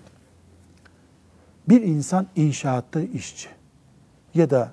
[1.69, 3.49] bir insan inşaatta işçi
[4.33, 4.71] ya da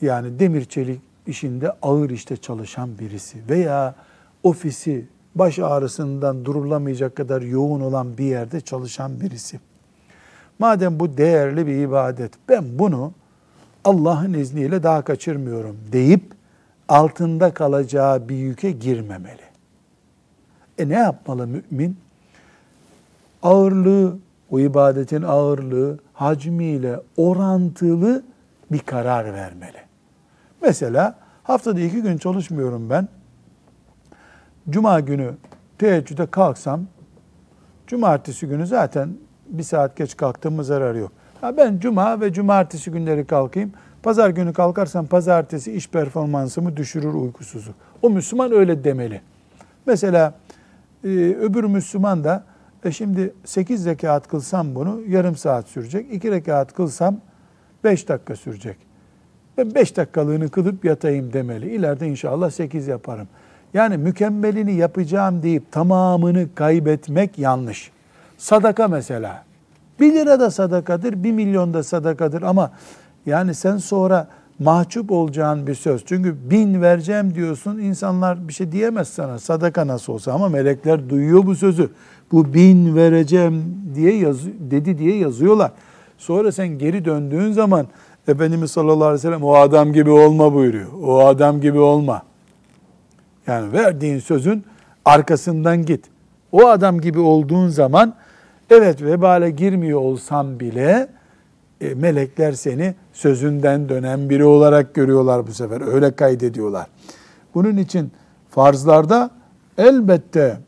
[0.00, 3.94] yani demir çelik işinde ağır işte çalışan birisi veya
[4.42, 9.60] ofisi baş ağrısından durulamayacak kadar yoğun olan bir yerde çalışan birisi.
[10.58, 13.12] Madem bu değerli bir ibadet, ben bunu
[13.84, 16.22] Allah'ın izniyle daha kaçırmıyorum deyip
[16.88, 19.42] altında kalacağı bir yüke girmemeli.
[20.78, 21.96] E ne yapmalı mümin?
[23.42, 24.18] Ağırlığı,
[24.50, 28.22] o ibadetin ağırlığı hacmiyle orantılı
[28.72, 29.78] bir karar vermeli.
[30.62, 33.08] Mesela haftada iki gün çalışmıyorum ben.
[34.70, 35.34] Cuma günü
[35.78, 36.80] teheccüde kalksam,
[37.86, 39.10] cumartesi günü zaten
[39.48, 41.12] bir saat geç kalktığımı zararı yok.
[41.40, 43.72] Ha ben cuma ve cumartesi günleri kalkayım.
[44.02, 47.72] Pazar günü kalkarsam pazartesi iş performansımı düşürür uykusuzu.
[48.02, 49.20] O Müslüman öyle demeli.
[49.86, 50.34] Mesela
[51.04, 51.08] e,
[51.40, 52.44] öbür Müslüman da
[52.86, 56.06] e şimdi 8 rekat kılsam bunu yarım saat sürecek.
[56.12, 57.16] 2 rekat kılsam
[57.84, 58.76] 5 dakika sürecek.
[59.58, 61.74] Ben 5 dakikalığını kılıp yatayım demeli.
[61.74, 63.28] İleride inşallah 8 yaparım.
[63.74, 67.90] Yani mükemmelini yapacağım deyip tamamını kaybetmek yanlış.
[68.38, 69.44] Sadaka mesela.
[70.00, 72.70] 1 lira da sadakadır, 1 milyon da sadakadır ama
[73.26, 76.04] yani sen sonra mahcup olacağın bir söz.
[76.04, 79.38] Çünkü bin vereceğim diyorsun, insanlar bir şey diyemez sana.
[79.38, 81.90] Sadaka nasıl olsa ama melekler duyuyor bu sözü.
[82.32, 85.72] Bu bin vereceğim diye yaz, dedi diye yazıyorlar.
[86.18, 87.86] Sonra sen geri döndüğün zaman
[88.28, 90.88] Efendimiz sallallahu aleyhi ve sellem o adam gibi olma buyuruyor.
[91.02, 92.22] O adam gibi olma.
[93.46, 94.64] Yani verdiğin sözün
[95.04, 96.04] arkasından git.
[96.52, 98.14] O adam gibi olduğun zaman
[98.70, 101.08] evet vebale girmiyor olsam bile
[101.80, 105.94] e, melekler seni sözünden dönen biri olarak görüyorlar bu sefer.
[105.94, 106.86] Öyle kaydediyorlar.
[107.54, 108.12] Bunun için
[108.50, 109.30] farzlarda
[109.78, 110.58] elbette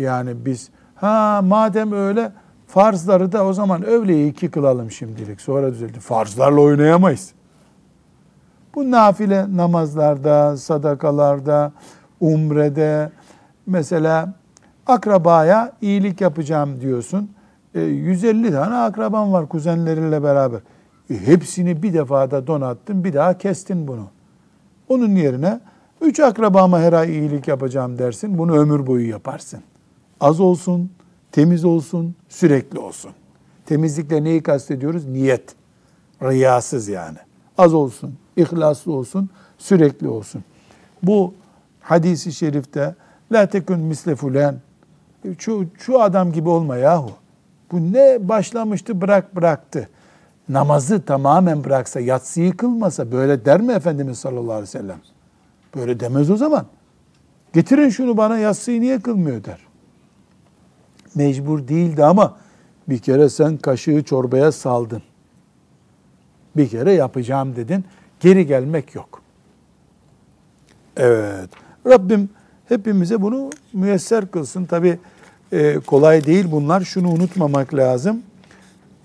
[0.00, 2.32] yani biz ha madem öyle
[2.66, 5.40] farzları da o zaman öğleyi iki kılalım şimdilik.
[5.40, 6.00] Sonra düzeldi.
[6.00, 7.32] Farzlarla oynayamayız.
[8.74, 11.72] Bu nafile namazlarda, sadakalarda,
[12.20, 13.10] umrede
[13.66, 14.34] mesela
[14.86, 17.30] akrabaya iyilik yapacağım diyorsun.
[17.74, 20.60] E, 150 tane akraban var kuzenlerinle beraber.
[21.10, 24.06] E, hepsini bir defada donattın, bir daha kestin bunu.
[24.88, 25.60] Onun yerine
[26.00, 28.38] üç akrabama her ay iyilik yapacağım dersin.
[28.38, 29.60] Bunu ömür boyu yaparsın.
[30.20, 30.90] Az olsun,
[31.32, 33.10] temiz olsun, sürekli olsun.
[33.66, 35.04] Temizlikle neyi kastediyoruz?
[35.04, 35.54] Niyet.
[36.22, 37.18] Riyasız yani.
[37.58, 40.44] Az olsun, ihlaslı olsun, sürekli olsun.
[41.02, 41.34] Bu
[41.80, 42.94] hadisi şerifte
[43.32, 44.60] la tekun misle fulen
[45.38, 47.10] şu, şu adam gibi olma yahu.
[47.72, 49.88] Bu ne başlamıştı bırak bıraktı.
[50.48, 55.00] Namazı tamamen bıraksa, yatsıyı kılmasa böyle der mi Efendimiz sallallahu aleyhi ve sellem?
[55.76, 56.66] Böyle demez o zaman.
[57.52, 59.69] Getirin şunu bana yatsıyı niye kılmıyor der.
[61.14, 62.36] Mecbur değildi ama
[62.88, 65.02] bir kere sen kaşığı çorbaya saldın.
[66.56, 67.84] Bir kere yapacağım dedin.
[68.20, 69.22] Geri gelmek yok.
[70.96, 71.50] Evet.
[71.86, 72.28] Rabbim
[72.68, 74.64] hepimize bunu müyesser kılsın.
[74.64, 74.98] Tabi
[75.52, 76.80] e, kolay değil bunlar.
[76.80, 78.22] Şunu unutmamak lazım.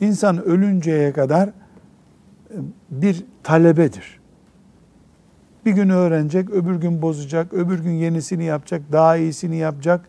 [0.02, 1.54] İnsan ölünceye kadar e,
[2.90, 4.20] bir talebedir.
[5.66, 10.06] Bir gün öğrenecek, öbür gün bozacak, öbür gün yenisini yapacak, daha iyisini yapacak.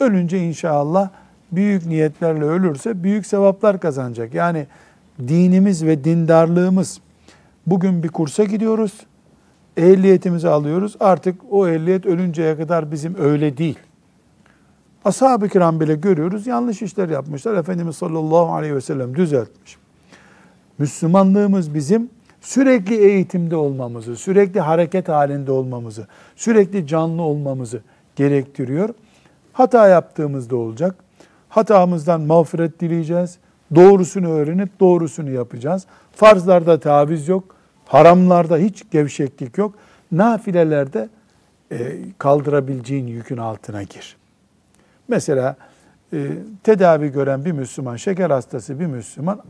[0.00, 1.10] Ölünce inşallah
[1.52, 4.34] büyük niyetlerle ölürse büyük sevaplar kazanacak.
[4.34, 4.66] Yani
[5.28, 7.00] dinimiz ve dindarlığımız
[7.66, 8.92] bugün bir kursa gidiyoruz
[9.78, 10.96] ehliyetimizi alıyoruz.
[11.00, 13.78] Artık o ehliyet ölünceye kadar bizim öyle değil.
[15.04, 17.54] Ashab-ı kiram bile görüyoruz yanlış işler yapmışlar.
[17.54, 19.76] Efendimiz sallallahu aleyhi ve sellem düzeltmiş.
[20.78, 26.06] Müslümanlığımız bizim sürekli eğitimde olmamızı, sürekli hareket halinde olmamızı,
[26.36, 27.80] sürekli canlı olmamızı
[28.16, 28.94] gerektiriyor.
[29.52, 30.94] Hata yaptığımızda olacak.
[31.48, 33.38] Hatamızdan mağfiret dileyeceğiz.
[33.74, 35.86] Doğrusunu öğrenip doğrusunu yapacağız.
[36.12, 37.44] Farzlarda taviz yok.
[37.86, 39.74] Haramlarda hiç gevşeklik yok.
[40.12, 41.08] Nafilelerde
[41.72, 44.16] e, kaldırabileceğin yükün altına gir.
[45.08, 45.56] Mesela
[46.12, 46.28] e,
[46.62, 49.42] tedavi gören bir Müslüman, şeker hastası bir Müslüman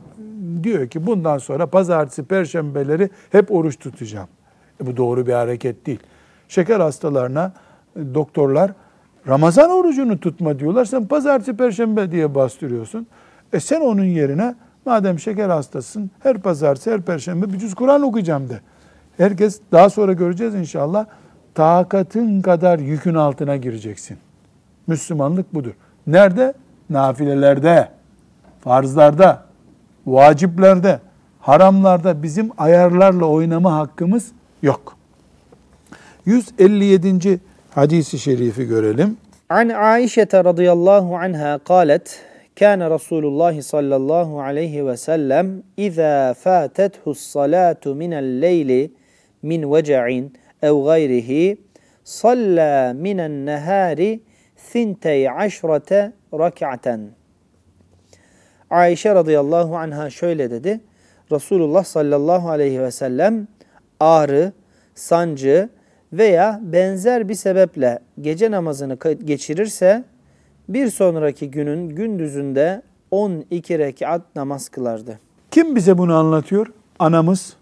[0.63, 4.29] diyor ki bundan sonra pazartesi, perşembeleri hep oruç tutacağım.
[4.83, 6.01] E, bu doğru bir hareket değil.
[6.49, 7.53] Şeker hastalarına
[8.15, 8.73] doktorlar
[9.29, 10.85] Ramazan orucunu tutma diyorlar.
[10.85, 13.07] Sen pazartesi, perşembe diye bastırıyorsun.
[13.53, 14.55] E sen onun yerine
[14.87, 18.61] Madem şeker hastasın her pazartesi her perşembe bir cüz Kur'an okuyacağım de.
[19.17, 21.07] Herkes daha sonra göreceğiz inşallah.
[21.55, 24.19] Takatın kadar yükün altına gireceksin.
[24.87, 25.73] Müslümanlık budur.
[26.07, 26.55] Nerede?
[26.91, 27.89] Nafilelerde,
[28.61, 29.45] farzlarda,
[30.07, 31.01] vaciplerde,
[31.41, 34.97] haramlarda bizim ayarlarla oynama hakkımız yok.
[36.27, 37.41] 157
[37.78, 39.18] hadisi şerifi görelim.
[39.50, 42.20] An Aişe radıyallahu anha kalet
[42.56, 45.46] كان رسول الله صلى الله عليه وسلم
[45.80, 48.72] إذا فاتته الصلاة من الليل
[49.44, 50.04] من وجع
[50.64, 51.58] أو غيره
[52.06, 54.00] صلى من النهار
[54.72, 57.00] ثنتي عشرة ركعة
[58.70, 60.80] Ayşe radıyallahu anha şöyle dedi.
[61.32, 63.48] Resulullah sallallahu aleyhi ve sellem
[64.00, 64.52] ağrı,
[64.96, 65.70] sancı
[66.13, 70.05] veya benzer bir sebeple gece namazını geçirirse
[70.69, 75.19] bir sonraki günün gündüzünde 12 rekat namaz kılardı.
[75.51, 76.67] Kim bize bunu anlatıyor?
[76.99, 77.57] Anamız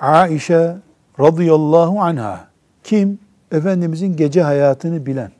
[0.00, 0.76] Aişe
[1.20, 2.48] radıyallahu anha.
[2.84, 3.18] Kim?
[3.52, 5.32] Efendimizin gece hayatını bilen.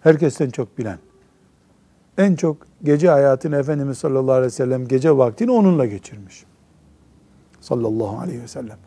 [0.00, 0.98] Herkesten çok bilen.
[2.18, 6.44] En çok gece hayatını Efendimiz sallallahu aleyhi ve sellem gece vaktini onunla geçirmiş.
[7.60, 8.78] Sallallahu aleyhi ve sellem.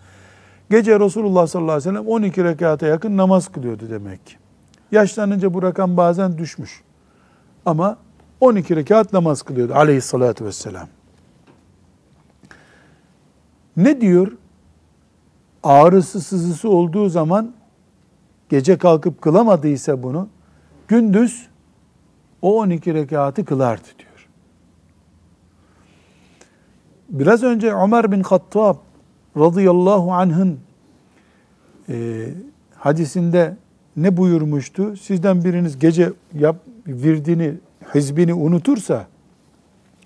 [0.72, 4.36] Gece Resulullah sallallahu aleyhi ve sellem 12 rekata yakın namaz kılıyordu demek ki.
[4.92, 6.82] Yaşlanınca bu rakam bazen düşmüş.
[7.66, 7.98] Ama
[8.40, 10.88] 12 rekat namaz kılıyordu aleyhissalatü vesselam.
[13.78, 14.32] Ne diyor?
[15.64, 17.54] Ağrısı sızısı olduğu zaman
[18.50, 20.28] gece kalkıp kılamadıysa bunu
[20.88, 21.48] gündüz
[22.42, 24.28] o 12 rekatı kılardı diyor.
[27.10, 28.76] Biraz önce Ömer bin Hattab
[29.38, 30.60] radıyallahu anh'ın
[31.90, 32.28] e,
[32.76, 33.58] hadisinde
[33.98, 34.98] ne buyurmuştu?
[34.98, 36.56] Sizden biriniz gece yap,
[36.88, 37.54] virdini,
[37.96, 39.08] hizbini unutursa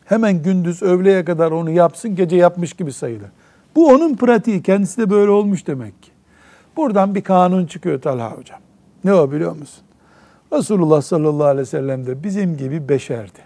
[0.06, 3.30] hemen gündüz öğleye kadar onu yapsın, gece yapmış gibi sayılır.
[3.76, 6.12] Bu onun pratiği, kendisi de böyle olmuş demek ki.
[6.78, 8.60] Buradan bir kanun çıkıyor Talha hocam.
[9.04, 9.84] Ne o biliyor musun?
[10.54, 13.40] Resulullah sallallahu aleyhi ve sellem de bizim gibi beşerdi.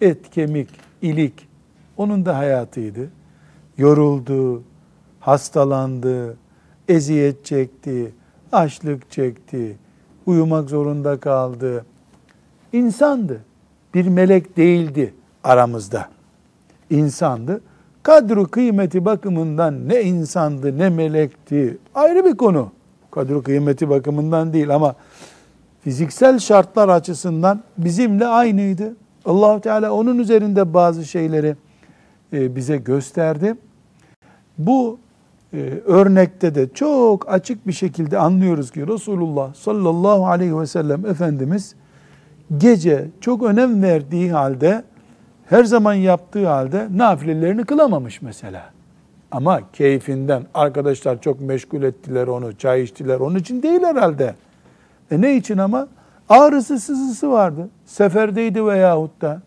[0.00, 0.68] Et, kemik,
[1.02, 1.48] ilik
[1.96, 3.10] onun da hayatıydı.
[3.78, 4.62] Yoruldu,
[5.20, 6.36] hastalandı,
[6.88, 8.12] eziyet çekti,
[8.52, 9.76] açlık çekti,
[10.26, 11.84] uyumak zorunda kaldı.
[12.72, 13.40] İnsandı.
[13.94, 16.08] Bir melek değildi aramızda.
[16.90, 17.60] İnsandı.
[18.02, 22.70] Kadru kıymeti bakımından ne insandı ne melekti ayrı bir konu.
[23.10, 24.94] Kadru kıymeti bakımından değil ama
[25.80, 28.96] fiziksel şartlar açısından bizimle aynıydı.
[29.24, 31.56] allah Teala onun üzerinde bazı şeyleri
[32.32, 33.54] bize gösterdi.
[34.58, 34.98] Bu
[35.54, 41.74] e, örnekte de çok açık bir şekilde anlıyoruz ki Resulullah sallallahu aleyhi ve sellem Efendimiz
[42.58, 44.84] gece çok önem verdiği halde
[45.46, 48.70] her zaman yaptığı halde nafilelerini kılamamış mesela.
[49.30, 53.20] Ama keyfinden arkadaşlar çok meşgul ettiler onu, çay içtiler.
[53.20, 54.34] Onun için değil herhalde.
[55.10, 55.88] E ne için ama?
[56.28, 57.68] Ağrısı sızısı vardı.
[57.84, 59.42] Seferdeydi veyahut da.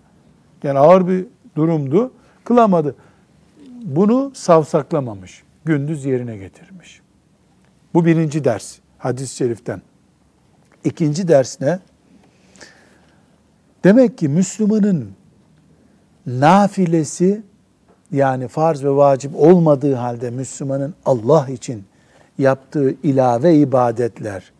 [0.64, 2.12] Yani ağır bir durumdu.
[2.44, 2.96] Kılamadı.
[3.84, 5.44] Bunu savsaklamamış.
[5.66, 7.02] Gündüz yerine getirmiş.
[7.94, 9.82] Bu birinci ders hadis-i şeriften.
[10.84, 11.80] İkinci ders ne?
[13.84, 15.12] Demek ki Müslümanın
[16.26, 17.42] nafilesi
[18.12, 21.84] yani farz ve vacip olmadığı halde Müslümanın Allah için
[22.38, 24.52] yaptığı ilave ibadetler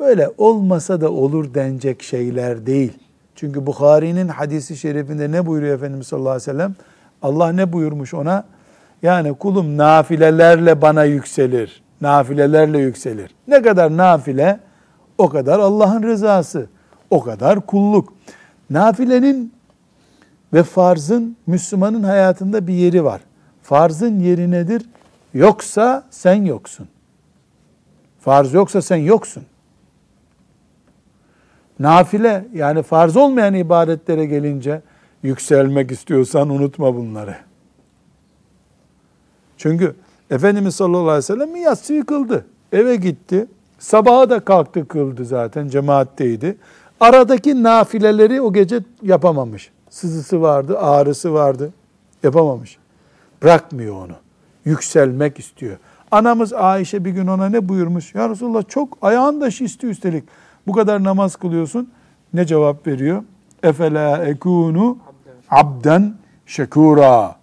[0.00, 2.92] böyle olmasa da olur denecek şeyler değil.
[3.40, 6.74] Çünkü Bukhari'nin hadisi şerifinde ne buyuruyor Efendimiz sallallahu aleyhi ve sellem?
[7.22, 8.44] Allah ne buyurmuş ona?
[9.02, 11.82] Yani kulum nafilelerle bana yükselir.
[12.00, 13.34] Nafilelerle yükselir.
[13.48, 14.60] Ne kadar nafile
[15.18, 16.66] o kadar Allah'ın rızası.
[17.10, 18.12] O kadar kulluk.
[18.70, 19.52] Nafilenin
[20.52, 23.20] ve farzın Müslümanın hayatında bir yeri var.
[23.62, 24.86] Farzın yeri nedir?
[25.34, 26.88] Yoksa sen yoksun.
[28.20, 29.42] Farz yoksa sen yoksun.
[31.80, 34.82] Nafile yani farz olmayan ibadetlere gelince
[35.22, 37.36] yükselmek istiyorsan unutma bunları.
[39.56, 39.94] Çünkü
[40.30, 42.46] Efendimiz sallallahu aleyhi ve sellem yatsıyı kıldı.
[42.72, 43.46] Eve gitti.
[43.78, 46.56] Sabaha da kalktı kıldı zaten cemaatteydi.
[47.00, 49.70] Aradaki nafileleri o gece yapamamış.
[49.90, 51.72] Sızısı vardı, ağrısı vardı.
[52.22, 52.78] Yapamamış.
[53.42, 54.14] Bırakmıyor onu.
[54.64, 55.76] Yükselmek istiyor.
[56.10, 58.14] Anamız Ayşe bir gün ona ne buyurmuş?
[58.14, 60.24] Ya Resulallah çok ayağın da şişti üstelik.
[60.70, 61.90] Bu kadar namaz kılıyorsun.
[62.34, 63.22] Ne cevap veriyor?
[63.62, 64.98] Efela ekunu
[65.50, 66.14] abden
[66.46, 67.36] şekura.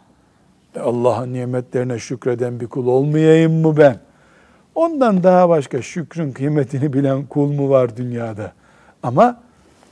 [0.80, 4.00] Allah'ın nimetlerine şükreden bir kul olmayayım mı ben?
[4.76, 8.52] Ondan daha başka şükrün kıymetini bilen kul mu var dünyada?
[9.04, 9.42] Ama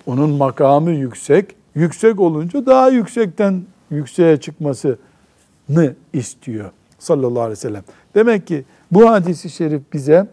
[0.06, 1.56] onun makamı yüksek.
[1.76, 7.84] Yüksek olunca daha yüksekten yükseğe çıkmasını istiyor sallallahu aleyhi ve sellem.
[8.16, 10.28] Demek ki bu hadisi şerif bize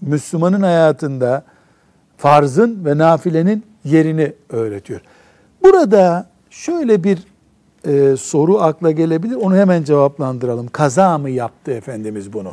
[0.00, 1.44] Müslümanın hayatında
[2.22, 5.00] farzın ve nafilenin yerini öğretiyor.
[5.62, 7.18] Burada şöyle bir
[7.86, 9.34] e, soru akla gelebilir.
[9.34, 10.68] Onu hemen cevaplandıralım.
[10.68, 12.52] Kaza mı yaptı Efendimiz bunu?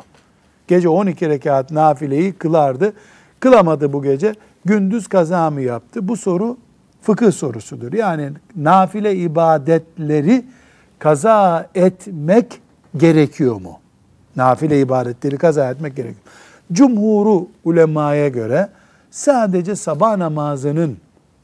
[0.68, 2.94] Gece 12 rekat nafileyi kılardı.
[3.40, 4.36] Kılamadı bu gece.
[4.66, 6.08] Gündüz kaza mı yaptı?
[6.08, 6.58] Bu soru
[7.02, 7.94] fıkıh sorusudur.
[7.94, 10.46] Yani nafile ibadetleri
[11.00, 12.62] kaza etmek
[12.98, 13.80] gerekiyor mu?
[14.36, 16.24] Nafile ibadetleri kaza etmek gerekiyor.
[16.74, 18.70] Cumhuru ulemaya göre
[19.12, 20.98] sadece sabah namazının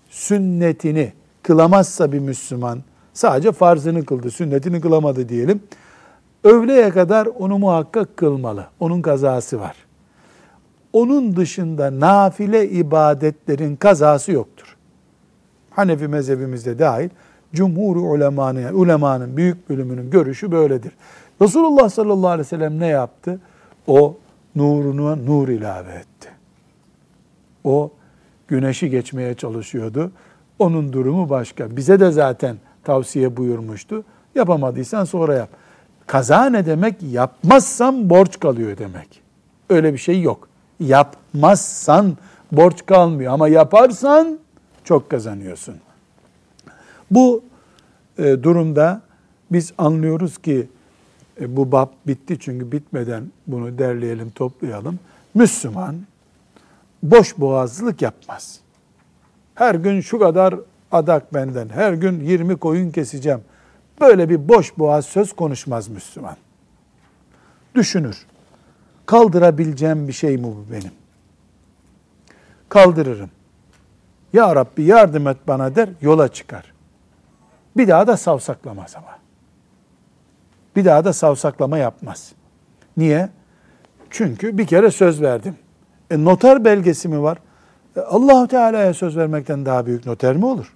[0.10, 1.14] sünnetini
[1.44, 2.80] kılamazsa bir Müslüman,
[3.14, 5.64] sadece farzını kıldı, sünnetini kılamadı diyelim.
[6.44, 8.68] Öğleye kadar onu muhakkak kılmalı.
[8.80, 9.76] Onun kazası var.
[10.94, 14.78] Onun dışında nafile ibadetlerin kazası yoktur.
[15.70, 17.10] Hanefi mezhebimizde dahil
[17.54, 20.92] cumhur ulemanın, yani ulemanın büyük bölümünün görüşü böyledir.
[21.42, 23.40] Resulullah sallallahu aleyhi ve sellem ne yaptı?
[23.88, 24.18] O
[24.56, 26.35] nurunu nur ilave etti.
[27.66, 27.92] O
[28.48, 30.12] güneşi geçmeye çalışıyordu.
[30.60, 31.78] Onun durumu başka.
[31.78, 34.04] Bize de zaten tavsiye buyurmuştu.
[34.36, 35.50] Yapamadıysan sonra yap.
[36.08, 36.96] Kaza ne demek?
[37.12, 39.22] Yapmazsan borç kalıyor demek.
[39.70, 40.48] Öyle bir şey yok.
[40.80, 42.18] Yapmazsan
[42.52, 44.40] borç kalmıyor ama yaparsan
[44.84, 45.76] çok kazanıyorsun.
[47.12, 47.44] Bu
[48.18, 49.02] e, durumda
[49.52, 50.68] biz anlıyoruz ki
[51.42, 55.00] e, bu bab bitti çünkü bitmeden bunu derleyelim, toplayalım.
[55.34, 55.96] Müslüman
[57.12, 58.60] boş boğazlılık yapmaz.
[59.56, 60.56] Her gün şu kadar
[60.92, 63.42] adak benden, her gün 20 koyun keseceğim.
[64.02, 66.36] Böyle bir boş boğaz söz konuşmaz Müslüman.
[67.76, 68.26] Düşünür.
[69.06, 70.92] Kaldırabileceğim bir şey mi bu benim?
[72.70, 73.30] Kaldırırım.
[74.34, 76.74] Ya Rabbi yardım et bana der, yola çıkar.
[77.78, 79.20] Bir daha da savsaklamaz ama.
[80.76, 82.32] Bir daha da savsaklama yapmaz.
[82.98, 83.30] Niye?
[84.10, 85.56] Çünkü bir kere söz verdim.
[86.12, 87.38] E, noter belgesi mi var?
[87.96, 90.76] E, allah Teala'ya söz vermekten daha büyük noter mi olur?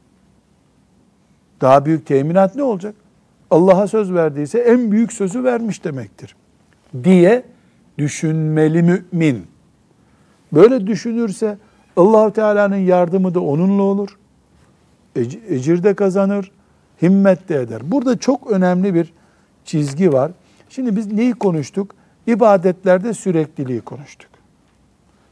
[1.62, 2.96] Daha büyük teminat ne olacak?
[3.52, 6.36] Allah'a söz verdiyse en büyük sözü vermiş demektir.
[7.04, 7.44] Diye
[7.98, 9.48] düşünmeli mümin.
[10.54, 11.58] Böyle düşünürse
[11.98, 14.18] allah Teala'nın yardımı da onunla olur.
[15.50, 16.52] Ecir de kazanır,
[17.02, 17.92] himmet de eder.
[17.92, 19.14] Burada çok önemli bir
[19.66, 20.32] çizgi var.
[20.70, 21.96] Şimdi biz neyi konuştuk?
[22.28, 24.29] İbadetlerde sürekliliği konuştuk.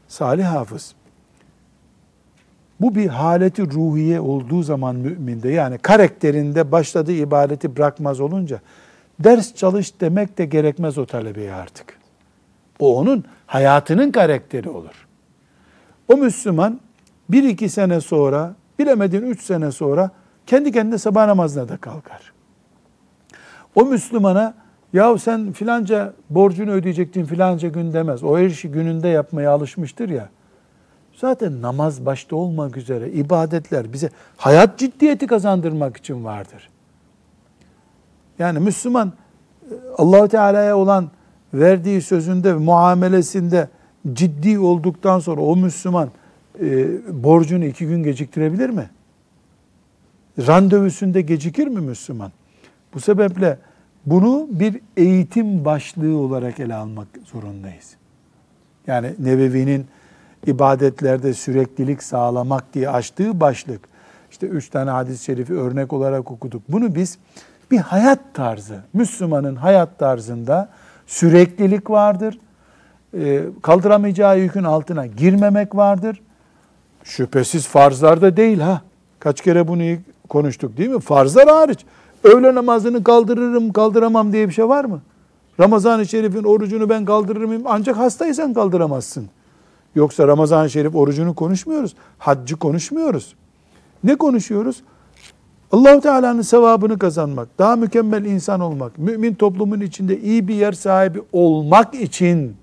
[0.08, 0.94] Salih Hafız,
[2.80, 8.60] bu bir haleti ruhiye olduğu zaman müminde yani karakterinde başladığı ibadeti bırakmaz olunca
[9.20, 11.98] ders çalış demek de gerekmez o talebeye artık.
[12.78, 15.06] O onun hayatının karakteri olur.
[16.08, 16.80] O Müslüman
[17.28, 20.10] bir iki sene sonra bilemedin üç sene sonra
[20.46, 22.32] kendi kendine sabah namazına da kalkar.
[23.74, 24.54] O Müslümana
[24.92, 28.24] ya sen filanca borcunu ödeyecektin filanca gün demez.
[28.24, 30.28] O her işi gününde yapmaya alışmıştır ya.
[31.16, 36.68] Zaten namaz başta olmak üzere ibadetler bize hayat ciddiyeti kazandırmak için vardır.
[38.38, 39.12] Yani Müslüman
[39.98, 41.10] allah Teala'ya olan
[41.54, 43.68] verdiği sözünde muamelesinde
[44.12, 46.10] ciddi olduktan sonra o Müslüman
[46.60, 46.88] e,
[47.22, 48.90] borcunu iki gün geciktirebilir mi?
[50.46, 52.32] Randevusunda gecikir mi Müslüman?
[52.94, 53.58] Bu sebeple
[54.06, 57.96] bunu bir eğitim başlığı olarak ele almak zorundayız.
[58.86, 59.86] Yani Nebevi'nin
[60.46, 63.80] ibadetlerde süreklilik sağlamak diye açtığı başlık.
[64.30, 66.62] İşte üç tane hadis-i şerifi örnek olarak okuduk.
[66.68, 67.18] Bunu biz
[67.70, 70.68] bir hayat tarzı, Müslümanın hayat tarzında
[71.06, 72.38] süreklilik vardır.
[73.18, 76.20] E, kaldıramayacağı yükün altına girmemek vardır.
[77.04, 78.82] Şüphesiz farzlarda değil ha.
[79.18, 81.00] Kaç kere bunu konuştuk değil mi?
[81.00, 81.84] Farzlar hariç.
[82.24, 85.00] Öğle namazını kaldırırım, kaldıramam diye bir şey var mı?
[85.60, 89.28] Ramazan-ı Şerif'in orucunu ben kaldırırım ancak hastaysan kaldıramazsın.
[89.94, 91.94] Yoksa Ramazan-ı Şerif orucunu konuşmuyoruz.
[92.18, 93.34] Haccı konuşmuyoruz.
[94.04, 94.82] Ne konuşuyoruz?
[95.72, 101.22] Allahu Teala'nın sevabını kazanmak, daha mükemmel insan olmak, mümin toplumun içinde iyi bir yer sahibi
[101.32, 102.56] olmak için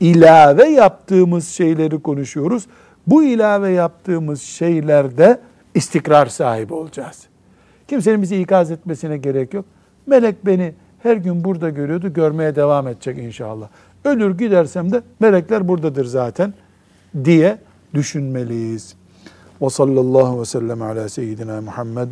[0.00, 2.66] ilave yaptığımız şeyleri konuşuyoruz.
[3.06, 5.40] Bu ilave yaptığımız şeylerde
[5.74, 7.22] istikrar sahibi olacağız.
[7.88, 9.64] Kimsenin bizi ikaz etmesine gerek yok.
[10.06, 13.68] Melek beni her gün burada görüyordu, görmeye devam edecek inşallah.
[14.04, 16.54] Ölür gidersem de melekler buradadır zaten
[17.24, 17.58] diye
[17.94, 18.94] düşünmeliyiz.
[19.62, 22.08] Ve sallallahu ve sellem ala seyyidina Muhammed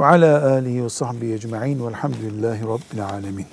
[0.00, 3.46] ve ala alihi ve sahbihi ecma'in velhamdülillahi rabbil alemin.